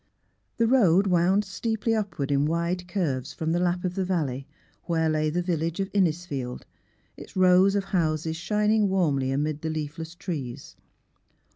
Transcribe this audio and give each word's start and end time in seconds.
The 0.57 0.65
road 0.65 1.05
wound 1.05 1.45
steeply 1.45 1.93
upward 1.93 2.31
in 2.31 2.45
wide 2.47 2.87
curves 2.87 3.33
APRILING 3.33 3.35
17 3.35 3.37
from 3.37 3.51
the 3.51 3.59
lap 3.59 3.85
of 3.85 3.93
the 3.93 4.03
valley, 4.03 4.47
where 4.85 5.07
lay 5.07 5.29
the 5.29 5.43
village 5.43 5.79
of 5.79 5.91
Innisfield, 5.93 6.63
its 7.17 7.35
rows 7.35 7.75
of 7.75 7.83
houses 7.83 8.35
shining 8.35 8.89
warmly 8.89 9.29
amid 9.29 9.61
the 9.61 9.69
leafless 9.69 10.15
trees. 10.15 10.75